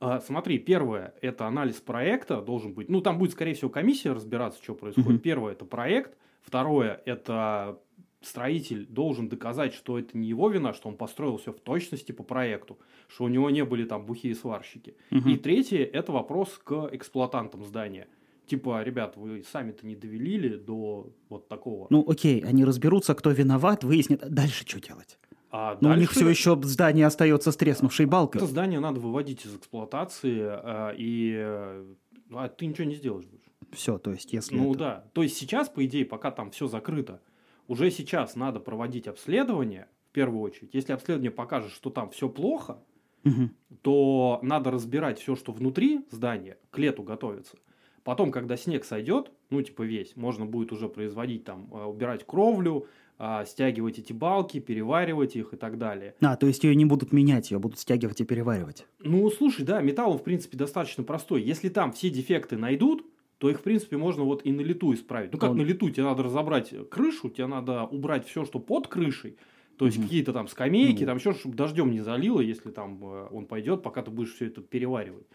А, 0.00 0.20
смотри, 0.20 0.58
первое, 0.58 1.14
это 1.22 1.46
анализ 1.46 1.76
проекта 1.76 2.40
должен 2.40 2.74
быть. 2.74 2.88
Ну, 2.88 3.00
там 3.00 3.18
будет, 3.18 3.32
скорее 3.32 3.54
всего, 3.54 3.70
комиссия 3.70 4.12
разбираться, 4.12 4.62
что 4.62 4.74
происходит. 4.74 5.08
Мгм. 5.10 5.18
Первое, 5.20 5.52
это 5.52 5.64
проект. 5.64 6.16
Второе, 6.42 7.00
это 7.06 7.78
строитель 8.26 8.86
должен 8.86 9.28
доказать, 9.28 9.74
что 9.74 9.98
это 9.98 10.16
не 10.16 10.28
его 10.28 10.48
вина, 10.48 10.72
что 10.72 10.88
он 10.88 10.96
построил 10.96 11.36
все 11.36 11.52
в 11.52 11.60
точности 11.60 12.12
по 12.12 12.22
проекту, 12.22 12.78
что 13.08 13.24
у 13.24 13.28
него 13.28 13.50
не 13.50 13.64
были 13.64 13.84
там 13.84 14.04
бухие 14.06 14.34
сварщики. 14.34 14.94
Мгм. 15.10 15.30
И 15.30 15.36
третье, 15.36 15.84
это 15.84 16.12
вопрос 16.12 16.60
к 16.62 16.88
эксплуатантам 16.92 17.64
здания. 17.64 18.06
Типа, 18.46 18.82
ребят, 18.82 19.16
вы 19.16 19.42
сами-то 19.50 19.86
не 19.86 19.96
довелили 19.96 20.56
до 20.56 21.10
вот 21.30 21.48
такого. 21.48 21.86
Ну, 21.90 22.04
окей, 22.06 22.40
они 22.40 22.64
разберутся, 22.64 23.14
кто 23.14 23.30
виноват, 23.30 23.84
выяснят. 23.84 24.22
а 24.22 24.28
Дальше 24.28 24.64
что 24.66 24.80
делать? 24.80 25.18
а 25.50 25.78
Но 25.80 25.90
у 25.90 25.92
них 25.94 26.08
дальше- 26.08 26.14
все 26.20 26.28
еще 26.28 26.60
здание 26.62 27.06
остается 27.06 27.52
с 27.52 27.56
треснувшей 27.56 28.06
балкой. 28.06 28.40
Это 28.40 28.50
здание 28.50 28.80
надо 28.80 29.00
выводить 29.00 29.46
из 29.46 29.54
эксплуатации, 29.54 30.40
э, 30.46 30.94
и 30.98 31.32
э, 31.36 31.94
а 32.32 32.48
ты 32.48 32.66
ничего 32.66 32.84
не 32.88 32.96
сделаешь 32.96 33.24
больше. 33.26 33.50
Все, 33.72 33.98
то 33.98 34.10
есть 34.12 34.32
если 34.32 34.56
Ну 34.56 34.70
это- 34.72 34.78
да. 34.78 35.04
То 35.14 35.22
есть 35.22 35.36
сейчас, 35.36 35.68
по 35.68 35.84
идее, 35.86 36.04
пока 36.04 36.30
там 36.30 36.50
все 36.50 36.66
закрыто, 36.66 37.20
уже 37.68 37.90
сейчас 37.90 38.36
надо 38.36 38.60
проводить 38.60 39.06
обследование, 39.08 39.88
в 40.10 40.12
первую 40.12 40.40
очередь. 40.42 40.70
Если 40.74 40.92
обследование 40.92 41.30
покажет, 41.30 41.72
что 41.72 41.90
там 41.90 42.10
все 42.10 42.28
плохо, 42.28 42.78
Мгм. 43.24 43.54
то 43.82 44.38
надо 44.42 44.70
разбирать 44.70 45.18
все, 45.18 45.34
что 45.34 45.52
внутри 45.52 46.04
здания, 46.10 46.58
к 46.70 46.78
лету 46.78 47.02
готовиться. 47.02 47.56
Потом, 48.02 48.30
когда 48.30 48.56
снег 48.58 48.84
сойдет, 48.84 49.30
ну 49.48 49.62
типа 49.62 49.82
весь, 49.82 50.14
можно 50.14 50.44
будет 50.44 50.72
уже 50.72 50.88
производить 50.90 51.44
там, 51.44 51.68
э, 51.72 51.84
убирать 51.84 52.26
кровлю, 52.26 52.86
а, 53.16 53.44
стягивать 53.46 53.98
эти 53.98 54.12
балки, 54.12 54.60
переваривать 54.60 55.36
их 55.36 55.54
и 55.54 55.56
так 55.56 55.78
далее. 55.78 56.14
А, 56.20 56.36
то 56.36 56.46
есть 56.46 56.64
ее 56.64 56.74
не 56.74 56.84
будут 56.84 57.12
менять, 57.12 57.50
ее 57.50 57.58
будут 57.58 57.78
стягивать 57.78 58.20
и 58.20 58.24
переваривать. 58.24 58.86
Ну, 58.98 59.30
слушай, 59.30 59.64
да, 59.64 59.80
металл, 59.80 60.18
в 60.18 60.22
принципе, 60.24 60.58
достаточно 60.58 61.04
простой. 61.04 61.40
Если 61.42 61.68
там 61.68 61.92
все 61.92 62.10
дефекты 62.10 62.56
найдут, 62.58 63.06
то 63.44 63.50
их, 63.50 63.58
в 63.58 63.62
принципе, 63.62 63.98
можно 63.98 64.24
вот 64.24 64.40
и 64.46 64.52
на 64.52 64.62
лету 64.62 64.94
исправить. 64.94 65.30
Ну, 65.30 65.38
как 65.38 65.50
Он- 65.50 65.58
на 65.58 65.60
лету? 65.60 65.90
Тебе 65.90 66.04
надо 66.04 66.22
разобрать 66.22 66.72
крышу, 66.88 67.28
тебе 67.28 67.46
надо 67.46 67.82
убрать 67.84 68.26
все, 68.26 68.46
что 68.46 68.58
под 68.58 68.88
крышей. 68.88 69.36
То 69.76 69.84
есть 69.84 69.98
Мгм. 69.98 70.06
какие-то 70.06 70.32
там 70.32 70.48
скамейки, 70.48 71.00
Ну. 71.02 71.06
там 71.08 71.18
еще, 71.18 71.34
чтобы 71.34 71.54
дождем 71.54 71.90
не 71.90 72.00
залило, 72.00 72.40
если 72.40 72.70
там 72.70 72.98
э, 73.02 73.26
он 73.30 73.44
пойдет, 73.44 73.82
пока 73.82 74.00
ты 74.00 74.10
будешь 74.10 74.32
все 74.32 74.46
это 74.46 74.62
переваривать. 74.62 75.26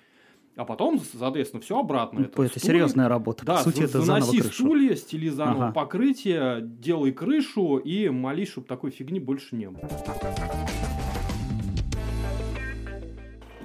А 0.56 0.66
потом, 0.66 1.00
соответственно, 1.00 1.62
все 1.62 1.78
обратно. 1.78 2.28
Ну, 2.36 2.44
это, 2.44 2.60
серьезная 2.60 3.08
работа. 3.08 3.46
Да, 3.46 3.58
По 3.58 3.64
сути, 3.66 3.82
это 3.84 4.02
заново 4.02 4.26
выноси 4.32 4.42
крышу. 4.42 4.54
стулья, 4.64 4.96
стили 4.96 5.30
заново 5.30 5.66
Ага. 5.66 5.74
покрытие, 5.74 6.62
делай 6.64 7.12
крышу 7.12 7.78
и 7.78 8.10
молись, 8.10 8.50
чтобы 8.50 8.66
такой 8.66 8.90
фигни 8.90 9.20
больше 9.20 9.56
не 9.56 9.70
было. 9.70 9.88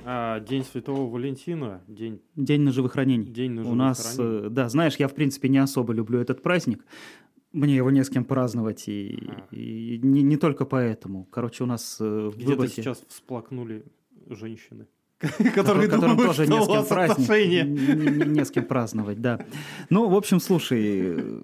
А, 0.07 0.41
День 0.41 0.65
Святого 0.65 1.11
Валентина, 1.11 1.81
день, 1.89 2.21
День 2.37 2.61
ножевых 2.63 2.97
день 3.33 3.53
на 3.53 3.63
У 3.63 3.75
нас, 3.75 4.17
э, 4.19 4.49
да, 4.51 4.69
знаешь, 4.69 4.97
я 4.97 5.09
в 5.09 5.15
принципе 5.15 5.49
не 5.49 5.59
особо 5.59 5.93
люблю 5.95 6.19
этот 6.21 6.43
праздник. 6.43 6.85
Мне 7.53 7.77
его 7.77 7.91
не 7.91 8.05
с 8.05 8.11
кем 8.11 8.25
праздновать, 8.25 8.89
и, 8.89 9.19
А. 9.29 9.55
и 9.55 9.99
не, 10.03 10.23
не 10.23 10.37
только 10.37 10.67
поэтому. 10.67 11.25
Короче, 11.31 11.65
у 11.65 11.67
нас 11.67 11.99
э, 12.01 12.05
в 12.05 12.37
Где-то 12.37 12.51
Выборге- 12.53 12.69
сейчас 12.69 13.03
всплакнули 13.09 13.85
женщины, 14.29 14.87
которые 15.55 15.89
думают, 15.89 16.19
тоже 16.19 16.45
что 16.45 16.53
не 16.53 16.63
с 16.63 16.67
кем 16.67 16.85
не- 17.65 18.11
не- 18.19 18.27
не 18.39 18.45
с 18.45 18.51
кем 18.51 18.65
праздновать, 18.65 19.21
да. 19.23 19.47
Ну, 19.89 20.09
в 20.11 20.15
общем, 20.15 20.39
слушай, 20.41 20.83
э, 20.85 21.41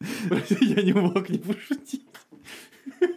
Я 0.60 0.82
не 0.82 0.92
мог 0.92 1.28
не 1.28 1.38
пошутить. 1.38 2.04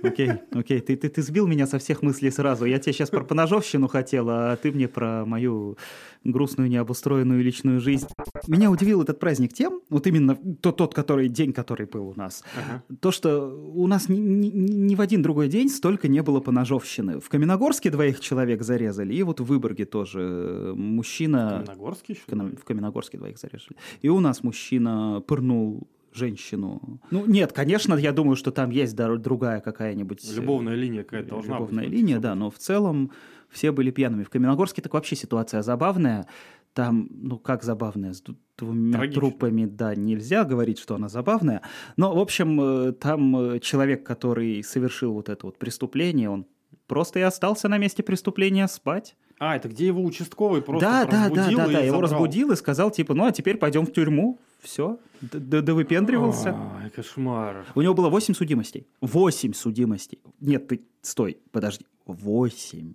Окей, 0.03 0.31
окей, 0.51 0.79
ты, 0.81 0.95
ты, 0.95 1.09
ты 1.09 1.21
сбил 1.21 1.47
меня 1.47 1.65
со 1.67 1.79
всех 1.79 2.01
мыслей 2.01 2.31
сразу. 2.31 2.65
Я 2.65 2.79
тебе 2.79 2.93
сейчас 2.93 3.09
про 3.09 3.23
поножовщину 3.23 3.87
хотел, 3.87 4.27
а 4.29 4.55
ты 4.57 4.71
мне 4.71 4.87
про 4.87 5.25
мою 5.25 5.77
грустную, 6.23 6.69
необустроенную 6.69 7.43
личную 7.43 7.79
жизнь. 7.81 8.07
Меня 8.47 8.71
удивил 8.71 9.01
этот 9.01 9.19
праздник 9.19 9.53
тем, 9.53 9.81
вот 9.89 10.07
именно 10.07 10.35
тот, 10.61 10.77
тот 10.77 10.93
который, 10.93 11.27
день, 11.27 11.51
который 11.51 11.85
был 11.85 12.07
у 12.09 12.13
нас, 12.15 12.43
Ага. 12.55 12.83
то, 13.01 13.11
что 13.11 13.47
у 13.73 13.87
нас 13.87 14.07
ни, 14.07 14.15
ни- 14.17 14.47
ни 14.51 14.95
в 14.95 15.01
один 15.01 15.21
другой 15.21 15.47
день 15.49 15.67
столько 15.69 16.07
не 16.07 16.21
было 16.21 16.39
поножовщины. 16.39 17.19
В 17.19 17.27
Каменогорске 17.29 17.89
двоих 17.89 18.19
человек 18.21 18.63
зарезали, 18.63 19.13
и 19.13 19.23
вот 19.23 19.39
в 19.41 19.45
Выборге 19.45 19.85
тоже 19.85 20.73
мужчина... 20.75 21.63
Еще? 22.07 22.21
В 22.25 22.25
Кам- 22.29 22.55
в 22.55 22.63
Каменогорске 22.63 23.17
двоих 23.17 23.37
зарезали. 23.37 23.75
И 24.01 24.09
у 24.09 24.19
нас 24.19 24.43
мужчина 24.43 25.21
пырнул 25.27 25.87
женщину. 26.15 26.99
Ну, 27.11 27.25
нет, 27.25 27.53
конечно, 27.53 27.95
я 27.95 28.11
думаю, 28.11 28.35
что 28.35 28.51
там 28.51 28.69
есть 28.69 28.95
другая 28.95 29.61
какая-нибудь... 29.61 30.23
э, 30.23 30.35
Любовная 30.35 30.75
линия 30.75 31.03
какая-то 31.03 31.29
должна 31.29 31.55
любовная 31.55 31.83
быть. 31.85 31.93
линия, 31.93 32.19
да, 32.19 32.35
но 32.35 32.49
в 32.49 32.57
целом 32.57 33.11
все 33.49 33.71
были 33.71 33.91
пьяными. 33.91 34.23
В 34.23 34.29
Каменогорске 34.29 34.81
так 34.81 34.93
вообще 34.93 35.15
ситуация 35.15 35.61
забавная. 35.61 36.27
Там, 36.73 37.07
ну 37.11 37.37
как 37.37 37.61
забавная, 37.61 38.13
с 38.13 38.23
двумя 38.57 38.97
Трагично. 38.97 39.21
трупами, 39.21 39.65
да, 39.65 39.93
нельзя 39.93 40.43
говорить, 40.43 40.79
что 40.79 40.95
она 40.95 41.07
забавная. 41.07 41.61
Но, 41.97 42.15
в 42.15 42.19
общем, 42.19 42.59
э, 42.59 42.91
там 42.93 43.35
э, 43.37 43.59
человек, 43.59 44.03
который 44.03 44.63
совершил 44.63 45.13
вот 45.13 45.29
это 45.29 45.45
вот 45.45 45.59
преступление, 45.59 46.31
он 46.31 46.47
просто 46.87 47.19
и 47.19 47.21
остался 47.21 47.67
на 47.69 47.77
месте 47.77 48.01
преступления 48.01 48.67
спать. 48.67 49.15
А, 49.39 49.55
это 49.55 49.67
где 49.67 49.87
его 49.87 50.03
участковый 50.03 50.61
просто 50.61 50.85
да, 50.85 51.05
да, 51.05 51.11
да, 51.11 51.23
разбудил 51.25 51.57
да, 51.57 51.65
и 51.65 51.73
да, 51.73 51.79
его 51.81 52.01
разбудил 52.01 52.51
и 52.51 52.55
сказал, 52.55 52.91
типа, 52.91 53.13
ну 53.13 53.25
а 53.25 53.31
теперь 53.31 53.57
пойдем 53.57 53.85
в 53.85 53.91
тюрьму. 53.91 54.39
Все, 54.63 54.97
да 55.21 55.73
выпендривался. 55.73 56.55
Ай, 56.81 56.89
кошмар. 56.89 57.65
У 57.75 57.81
него 57.81 57.93
было 57.93 58.09
8 58.09 58.33
судимостей. 58.33 58.87
8 59.01 59.53
судимостей. 59.53 60.19
Нет, 60.39 60.67
ты 60.67 60.81
стой, 61.01 61.37
подожди. 61.51 61.85
8. 62.05 62.93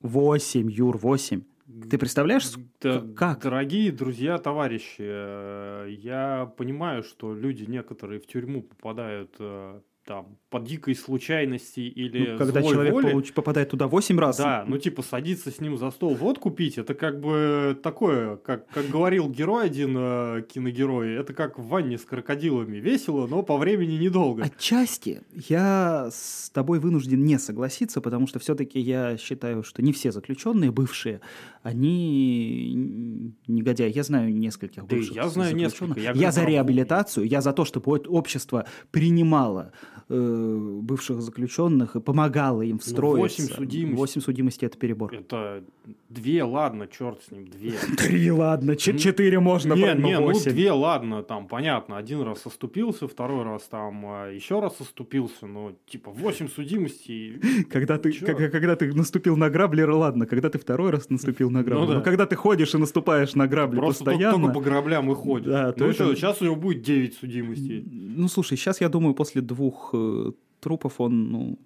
8, 0.00 0.70
Юр, 0.70 0.96
8. 0.96 1.42
Ты 1.88 1.98
представляешь, 1.98 2.50
Да, 2.80 3.04
как? 3.16 3.42
Дорогие 3.42 3.92
друзья, 3.92 4.38
товарищи, 4.38 4.96
э, 5.00 5.86
я 5.90 6.52
понимаю, 6.56 7.04
что 7.04 7.34
люди 7.34 7.64
некоторые 7.64 8.18
в 8.20 8.26
тюрьму 8.26 8.62
попадают 8.62 9.36
э, 9.38 9.80
там 10.10 10.38
по 10.50 10.58
дикой 10.58 10.96
случайности 10.96 11.78
или 11.78 12.32
Ну, 12.32 12.38
когда 12.38 12.60
злой 12.62 12.72
человек 12.72 12.92
воле. 12.94 13.12
получ- 13.12 13.32
попадает 13.32 13.70
туда 13.70 13.86
8 13.86 14.18
раз. 14.18 14.38
Да, 14.38 14.64
ну 14.66 14.76
типа 14.76 15.02
садиться 15.02 15.52
с 15.52 15.60
ним 15.60 15.78
за 15.78 15.92
стол 15.92 16.16
водку 16.16 16.50
пить, 16.50 16.78
это 16.78 16.94
как 16.94 17.20
бы 17.20 17.78
такое, 17.80 18.34
как, 18.38 18.66
как 18.70 18.88
говорил 18.88 19.28
герой 19.30 19.66
один, 19.66 19.94
э, 19.96 20.42
киногерой, 20.52 21.14
это 21.14 21.32
как 21.32 21.60
в 21.60 21.68
ванне 21.68 21.96
с 21.96 22.04
крокодилами. 22.04 22.78
Весело, 22.78 23.28
но 23.28 23.44
по 23.44 23.56
времени 23.56 23.92
недолго. 23.98 24.42
Отчасти 24.42 25.22
я 25.48 26.08
с 26.10 26.50
тобой 26.50 26.80
вынужден 26.80 27.22
не 27.24 27.38
согласиться, 27.38 28.00
потому 28.00 28.26
что 28.26 28.40
все-таки 28.40 28.80
я 28.80 29.16
считаю, 29.16 29.62
что 29.62 29.80
не 29.80 29.92
все 29.92 30.10
заключенные 30.10 30.72
бывшие, 30.72 31.20
они 31.62 33.32
негодяи. 33.46 33.92
Я 33.94 34.02
знаю 34.02 34.34
нескольких 34.34 34.86
Да 34.86 34.96
бывших 34.96 35.14
я 35.14 35.28
знаю 35.28 35.54
несколько. 35.54 36.00
Я 36.00 36.10
Я, 36.12 36.32
за 36.32 36.44
реабилитацию, 36.44 37.26
я 37.28 37.40
за 37.40 37.52
то, 37.52 37.64
чтобы 37.64 37.84
вот 37.86 38.06
общество 38.08 38.66
принимало 38.90 39.72
э, 40.08 40.78
бывших 40.82 41.20
заключенных 41.22 41.96
и 41.96 42.00
помогало 42.00 42.62
им 42.62 42.78
встроиться. 42.78 43.42
Ну, 43.42 43.48
восемь 43.48 43.56
судимостей. 43.56 43.96
Восемь 43.96 44.20
судимостей 44.20 44.66
это 44.66 44.78
перебор. 44.78 45.14
Это 45.14 45.64
две, 46.10 46.42
ладно, 46.42 46.86
черт 46.86 47.22
с 47.22 47.30
ним, 47.30 47.46
две. 47.46 47.72
Три, 47.96 48.30
ладно, 48.30 48.76
четыре 48.76 49.40
можно, 49.40 49.74
Не, 49.74 49.94
не, 49.94 50.18
ну 50.18 50.32
две, 50.32 50.72
ладно, 50.72 51.22
там 51.22 51.46
понятно. 51.46 51.96
Один 51.96 52.22
раз 52.22 52.44
оступился, 52.44 53.08
второй 53.08 53.44
раз 53.44 53.62
там 53.62 54.04
а, 54.04 54.28
еще 54.28 54.60
раз 54.60 54.80
оступился, 54.80 55.46
но 55.46 55.72
типа 55.86 56.10
восемь 56.10 56.48
судимостей. 56.48 57.40
Когда 57.70 57.98
ты, 57.98 58.12
когда, 58.12 58.76
ты 58.76 58.92
наступил 58.92 59.36
на 59.36 59.48
граблер, 59.48 59.90
ладно, 59.90 60.26
когда 60.26 60.50
ты 60.50 60.58
второй 60.58 60.90
раз 60.90 61.08
наступил 61.10 61.50
на. 61.50 61.62
Ну 61.62 61.86
да. 61.86 61.94
Но 61.94 62.02
когда 62.02 62.26
ты 62.26 62.34
ходишь 62.34 62.74
и 62.74 62.78
наступаешь 62.78 63.34
на 63.34 63.46
грабли 63.46 63.76
Просто 63.76 64.04
постоянно... 64.04 64.38
только 64.38 64.54
по 64.54 64.60
граблям 64.60 65.10
и 65.12 65.14
ходит. 65.14 65.48
Да, 65.48 65.74
ну 65.76 65.92
что, 65.92 66.14
сейчас 66.14 66.42
у 66.42 66.44
него 66.44 66.56
будет 66.56 66.82
9 66.82 67.14
судимостей. 67.14 67.84
Ну, 67.86 68.28
слушай, 68.28 68.56
сейчас, 68.56 68.80
я 68.80 68.88
думаю, 68.88 69.14
после 69.14 69.40
двух 69.40 69.90
э, 69.92 70.32
трупов 70.60 71.00
он 71.00 71.30
ну, 71.30 71.58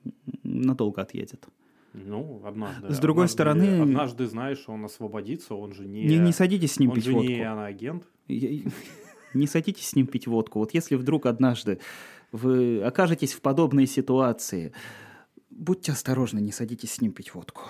надолго 0.42 1.02
отъедет. 1.02 1.46
Ну, 1.94 2.42
однажды. 2.44 2.92
С 2.92 2.98
другой 2.98 3.24
однажды- 3.26 3.32
стороны- 3.32 3.80
Однажды, 3.82 4.26
знаешь, 4.26 4.64
он 4.66 4.84
освободится, 4.84 5.54
он 5.54 5.72
же 5.72 5.86
не... 5.86 6.04
Не, 6.04 6.18
не 6.18 6.32
садитесь 6.32 6.72
с 6.72 6.78
ним 6.80 6.90
он 6.90 6.96
пить 6.96 7.04
же 7.04 7.12
водку. 7.12 7.28
не 7.30 7.42
агент. 7.48 8.04
Не 9.34 9.46
садитесь 9.48 9.88
с 9.88 9.96
ним 9.96 10.06
пить 10.06 10.26
водку. 10.28 10.60
Вот 10.60 10.74
если 10.74 10.94
вдруг 10.94 11.26
однажды 11.26 11.80
вы 12.30 12.80
окажетесь 12.82 13.32
в 13.32 13.40
подобной 13.40 13.86
ситуации, 13.86 14.72
будьте 15.50 15.90
осторожны, 15.92 16.38
не 16.40 16.52
садитесь 16.52 16.92
с 16.92 17.00
ним 17.00 17.12
пить 17.12 17.34
водку. 17.34 17.62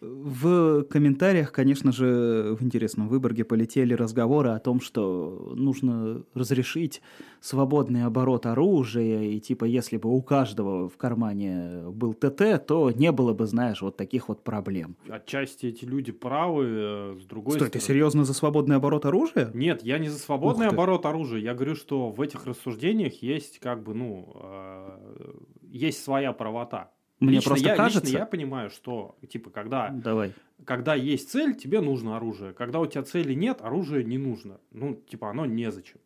В 0.00 0.84
комментариях, 0.84 1.50
конечно 1.50 1.90
же, 1.90 2.56
в 2.58 2.62
интересном 2.62 3.08
Выборге 3.08 3.44
полетели 3.44 3.94
разговоры 3.94 4.50
о 4.50 4.58
том, 4.60 4.80
что 4.80 5.52
нужно 5.56 6.22
разрешить 6.34 7.02
свободный 7.40 8.04
оборот 8.04 8.46
оружия, 8.46 9.22
и 9.22 9.40
типа 9.40 9.64
если 9.64 9.96
бы 9.96 10.08
у 10.08 10.22
каждого 10.22 10.88
в 10.88 10.96
кармане 10.96 11.84
был 11.90 12.14
ТТ, 12.14 12.64
то 12.66 12.90
не 12.90 13.10
было 13.10 13.32
бы, 13.32 13.46
знаешь, 13.46 13.82
вот 13.82 13.96
таких 13.96 14.28
вот 14.28 14.44
проблем. 14.44 14.96
Отчасти 15.08 15.66
эти 15.66 15.84
люди 15.84 16.12
правы, 16.12 16.66
э, 16.66 17.16
с 17.20 17.24
другой 17.24 17.54
Стой, 17.54 17.68
ты 17.68 17.80
стороны... 17.80 17.86
серьезно 17.86 18.24
за 18.24 18.34
свободный 18.34 18.76
оборот 18.76 19.04
оружия? 19.04 19.50
Нет, 19.54 19.82
я 19.82 19.98
не 19.98 20.08
за 20.08 20.18
свободный 20.18 20.68
ты. 20.68 20.74
оборот 20.74 21.06
оружия. 21.06 21.40
Я 21.40 21.54
говорю, 21.54 21.74
что 21.74 22.10
в 22.10 22.20
этих 22.20 22.46
рассуждениях 22.46 23.22
есть 23.22 23.58
как 23.58 23.82
бы, 23.82 23.94
ну, 23.94 24.32
э, 24.42 25.34
есть 25.62 26.02
своя 26.02 26.32
правота. 26.32 26.92
Мне 27.20 27.36
лично 27.36 27.50
просто 27.50 27.68
я, 27.68 27.76
кажется... 27.76 28.06
Лично 28.06 28.18
я 28.18 28.26
понимаю, 28.26 28.70
что, 28.70 29.16
типа, 29.28 29.50
когда, 29.50 29.88
Давай. 29.90 30.34
когда 30.64 30.94
есть 30.94 31.30
цель, 31.30 31.56
тебе 31.56 31.80
нужно 31.80 32.16
оружие. 32.16 32.52
Когда 32.52 32.78
у 32.80 32.86
тебя 32.86 33.02
цели 33.02 33.34
нет, 33.34 33.58
оружие 33.60 34.04
не 34.04 34.18
нужно. 34.18 34.58
Ну, 34.72 34.94
типа, 35.08 35.30
оно 35.30 35.46
незачем. 35.46 35.98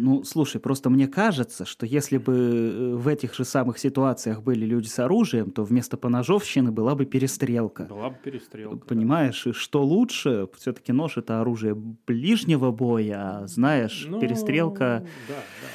Ну, 0.00 0.22
слушай, 0.22 0.60
просто 0.60 0.90
мне 0.90 1.08
кажется, 1.08 1.64
что 1.64 1.84
если 1.84 2.18
бы 2.18 2.32
э, 2.34 2.94
в 2.94 3.08
этих 3.08 3.34
же 3.34 3.44
самых 3.44 3.78
ситуациях 3.78 4.42
были 4.42 4.64
люди 4.64 4.86
с 4.86 4.98
оружием, 5.00 5.50
то 5.50 5.64
вместо 5.64 5.96
поножовщины 5.96 6.70
была 6.70 6.94
бы 6.94 7.04
перестрелка. 7.04 7.84
Была 7.84 8.10
бы 8.10 8.16
перестрелка. 8.22 8.76
да. 8.76 8.84
Понимаешь, 8.84 9.46
и 9.48 9.52
что 9.52 9.82
лучше? 9.84 10.48
Все-таки 10.56 10.92
нож 10.92 11.16
это 11.16 11.40
оружие 11.40 11.74
ближнего 11.74 12.70
боя, 12.70 13.40
а 13.42 13.46
знаешь, 13.48 14.06
Ну, 14.08 14.20
перестрелка. 14.20 15.04
Да, 15.26 15.34
да. 15.34 15.68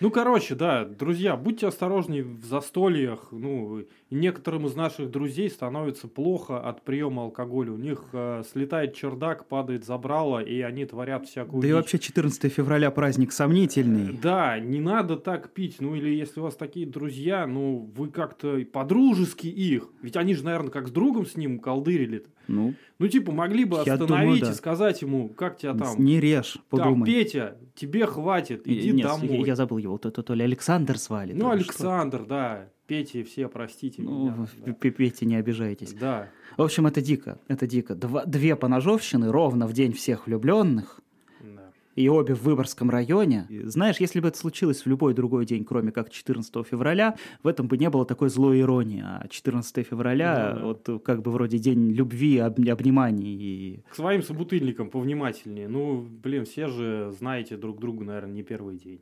Ну, 0.00 0.10
короче, 0.10 0.54
да, 0.54 0.84
друзья, 0.84 1.36
будьте 1.36 1.66
осторожнее 1.66 2.22
в 2.24 2.44
застольях. 2.44 3.28
Ну, 3.32 3.84
некоторым 4.10 4.66
из 4.66 4.74
наших 4.74 5.10
друзей 5.10 5.48
становится 5.50 6.08
плохо 6.08 6.58
от 6.60 6.82
приема 6.84 7.22
алкоголя. 7.22 7.72
У 7.72 7.76
них 7.76 8.04
э, 8.12 8.42
слетает 8.50 8.94
чердак, 8.94 9.46
падает 9.46 9.84
забрало, 9.84 10.40
и 10.40 10.60
они 10.60 10.84
творят 10.84 11.26
всякую 11.26 11.62
Да 11.62 11.68
и 11.68 11.70
дичь. 11.70 11.76
вообще 11.76 11.98
14 11.98 12.52
февраля 12.52 12.90
праздник 12.90 13.32
сомнительный. 13.32 14.18
Да, 14.20 14.58
не 14.58 14.80
надо 14.80 15.16
так 15.16 15.50
пить. 15.50 15.76
Ну, 15.80 15.94
или 15.94 16.08
если 16.10 16.40
у 16.40 16.44
вас 16.44 16.56
такие 16.56 16.86
друзья, 16.86 17.46
ну, 17.46 17.90
вы 17.96 18.08
как-то 18.08 18.58
по-дружески 18.72 19.46
их. 19.46 19.88
Ведь 20.02 20.16
они 20.16 20.34
же, 20.34 20.44
наверное, 20.44 20.70
как 20.70 20.88
с 20.88 20.90
другом 20.90 21.26
с 21.26 21.36
ним 21.36 21.58
колдырили. 21.58 22.24
Ну, 22.48 22.74
Ну, 22.98 23.06
типа, 23.06 23.30
могли 23.30 23.64
бы 23.64 23.78
остановить 23.80 24.08
думаю, 24.08 24.40
да. 24.40 24.50
и 24.50 24.54
сказать 24.54 25.02
ему, 25.02 25.28
как 25.28 25.56
тебя 25.58 25.72
там... 25.74 25.94
не 26.04 26.18
режь, 26.18 26.54
Там, 26.54 26.64
подумай. 26.80 27.06
Петя, 27.06 27.56
тебе 27.76 28.06
хватит, 28.06 28.66
И- 28.66 28.76
иди 28.76 28.90
нет, 28.92 29.06
домой. 29.06 29.38
Я, 29.38 29.46
я 29.46 29.54
забыл 29.56 29.78
его, 29.78 29.98
то, 29.98 30.10
то, 30.10 30.22
то 30.24 30.34
ли 30.34 30.42
Александр 30.42 30.96
звали. 30.98 31.32
Ну, 31.32 31.48
то 31.50 31.54
ли 31.54 31.62
что. 31.62 31.70
Александр, 31.72 32.24
да. 32.26 32.68
Петя, 32.90 33.22
все, 33.22 33.48
простите 33.48 34.02
Ну, 34.02 34.46
меня. 34.64 34.74
Петя, 34.74 35.24
не 35.24 35.36
обижайтесь. 35.36 35.92
Да. 35.92 36.28
В 36.56 36.62
общем, 36.62 36.88
это 36.88 37.00
дико, 37.00 37.38
это 37.46 37.64
дико. 37.68 37.94
Два- 37.94 38.24
две 38.26 38.56
поножовщины 38.56 39.30
ровно 39.30 39.68
в 39.68 39.72
день 39.72 39.92
всех 39.92 40.26
влюбленных. 40.26 41.00
да. 41.40 41.70
и 41.94 42.08
обе 42.08 42.34
в 42.34 42.42
Выборгском 42.42 42.90
районе. 42.90 43.46
И 43.48 43.62
Знаешь, 43.62 43.98
если 44.00 44.18
бы 44.18 44.26
это 44.26 44.38
случилось 44.38 44.82
в 44.82 44.86
любой 44.88 45.14
другой 45.14 45.46
день, 45.46 45.64
кроме 45.64 45.92
как 45.92 46.10
14 46.10 46.66
февраля, 46.66 47.14
в 47.44 47.46
этом 47.46 47.68
бы 47.68 47.78
не 47.78 47.88
было 47.90 48.04
такой 48.04 48.28
злой 48.28 48.58
иронии. 48.60 49.02
А 49.04 49.28
14 49.28 49.86
февраля, 49.86 50.34
Да-да. 50.54 50.64
вот 50.64 51.02
как 51.04 51.22
бы 51.22 51.30
вроде 51.30 51.58
день 51.58 51.92
любви, 51.92 52.38
об- 52.38 52.58
обниманий 52.68 53.36
и... 53.36 53.80
К 53.88 53.94
своим 53.94 54.22
собутыльникам 54.24 54.90
повнимательнее. 54.90 55.68
Ну, 55.68 56.00
блин, 56.00 56.44
все 56.44 56.66
же 56.66 57.12
знаете 57.16 57.56
друг 57.56 57.78
друга, 57.78 58.04
наверное, 58.04 58.32
не 58.34 58.42
первый 58.42 58.78
день. 58.78 59.00